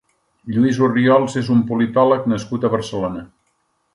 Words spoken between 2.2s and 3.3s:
nascut a Barcelona.